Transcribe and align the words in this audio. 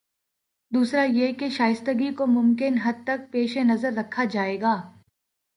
دوسرا 0.71 1.03
یہ 1.03 1.33
کہ 1.33 1.49
شائستگی 1.49 2.13
کو 2.13 2.25
ممکن 2.25 2.77
حد 2.77 3.03
تک 3.03 3.31
پیش 3.31 3.57
نظر 3.57 3.93
رکھا 3.93 4.23
جائے 4.23 4.61
گا۔ 4.61 4.75